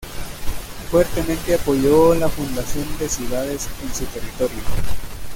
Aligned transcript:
Fuertemente 0.89 1.53
apoyó 1.53 2.15
la 2.15 2.27
fundación 2.27 2.87
de 2.97 3.07
ciudades 3.07 3.67
en 3.87 3.93
su 3.93 4.03
territorio. 4.05 4.57